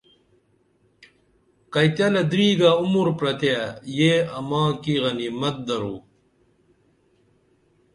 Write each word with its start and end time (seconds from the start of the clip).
کئیتلہ 1.73 2.23
دریگہ 2.31 2.71
عمر 2.81 3.07
پرتیہ 3.19 3.61
یہ 3.97 4.11
اما 4.39 4.63
کی 4.83 4.93
غنمیت 5.03 5.57
درو 5.67 5.95